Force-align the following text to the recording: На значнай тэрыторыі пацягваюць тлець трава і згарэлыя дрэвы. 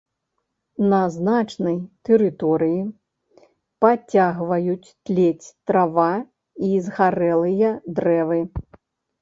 На 0.91 1.01
значнай 1.15 1.75
тэрыторыі 2.09 2.79
пацягваюць 3.85 4.93
тлець 5.11 5.47
трава 5.73 6.09
і 6.71 6.73
згарэлыя 6.87 7.69
дрэвы. 8.01 8.45